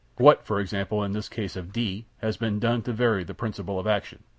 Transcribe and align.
What, 0.17 0.43
for 0.43 0.59
example, 0.59 1.03
in 1.03 1.11
this 1.13 1.29
case 1.29 1.55
of 1.55 1.71
D, 1.71 2.07
has 2.23 2.35
been 2.35 2.57
done 2.57 2.81
to 2.81 2.91
vary 2.91 3.23
the 3.23 3.35
principle 3.35 3.77
of 3.79 3.85
action? 3.85 4.23